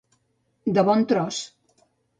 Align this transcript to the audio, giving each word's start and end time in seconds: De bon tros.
De 0.79 0.85
bon 0.89 1.07
tros. 1.13 1.47